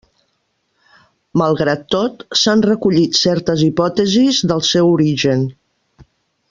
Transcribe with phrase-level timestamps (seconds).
[1.41, 5.49] Malgrat tot s'han recollit certes hipòtesis del seu origen.